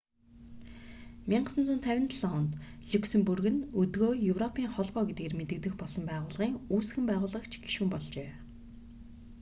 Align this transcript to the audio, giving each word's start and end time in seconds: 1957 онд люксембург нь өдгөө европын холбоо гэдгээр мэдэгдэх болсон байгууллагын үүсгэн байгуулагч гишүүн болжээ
1957 1.33 2.29
онд 2.39 2.51
люксембург 2.91 3.45
нь 3.53 3.63
өдгөө 3.81 4.11
европын 4.33 4.65
холбоо 4.75 5.03
гэдгээр 5.07 5.33
мэдэгдэх 5.39 5.73
болсон 5.79 6.03
байгууллагын 6.07 6.59
үүсгэн 6.75 7.05
байгуулагч 7.09 7.53
гишүүн 7.63 7.89
болжээ 7.91 8.29